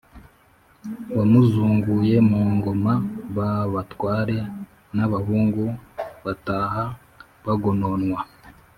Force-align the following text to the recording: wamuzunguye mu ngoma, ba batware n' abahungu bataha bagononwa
wamuzunguye 1.15 2.15
mu 2.29 2.41
ngoma, 2.55 2.93
ba 3.35 3.51
batware 3.73 4.37
n' 4.95 5.03
abahungu 5.05 5.63
bataha 6.23 6.83
bagononwa 7.45 8.19